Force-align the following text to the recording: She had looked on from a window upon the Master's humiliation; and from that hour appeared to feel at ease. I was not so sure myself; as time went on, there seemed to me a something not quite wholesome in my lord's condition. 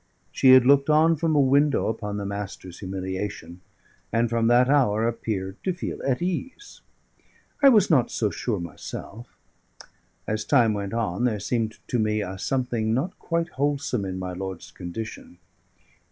She 0.31 0.53
had 0.53 0.65
looked 0.65 0.89
on 0.89 1.15
from 1.15 1.35
a 1.35 1.39
window 1.39 1.87
upon 1.87 2.17
the 2.17 2.25
Master's 2.25 2.79
humiliation; 2.79 3.61
and 4.11 4.31
from 4.31 4.47
that 4.47 4.67
hour 4.67 5.07
appeared 5.07 5.57
to 5.63 5.73
feel 5.75 5.99
at 6.01 6.23
ease. 6.23 6.81
I 7.61 7.69
was 7.69 7.91
not 7.91 8.09
so 8.09 8.31
sure 8.31 8.59
myself; 8.59 9.37
as 10.25 10.43
time 10.43 10.73
went 10.73 10.95
on, 10.95 11.25
there 11.25 11.39
seemed 11.39 11.77
to 11.87 11.99
me 11.99 12.23
a 12.23 12.39
something 12.39 12.95
not 12.95 13.19
quite 13.19 13.49
wholesome 13.49 14.03
in 14.03 14.17
my 14.17 14.33
lord's 14.33 14.71
condition. 14.71 15.37